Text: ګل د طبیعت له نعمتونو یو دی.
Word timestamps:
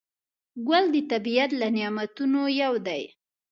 ګل 0.67 0.85
د 0.93 0.95
طبیعت 1.11 1.51
له 1.59 1.67
نعمتونو 1.75 2.41
یو 2.61 2.73
دی. 2.87 3.03